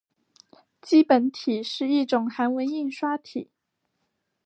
[0.81, 3.51] 基本体是一种韩文印刷体。